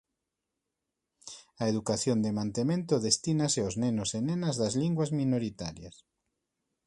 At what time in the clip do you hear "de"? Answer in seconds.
2.25-2.31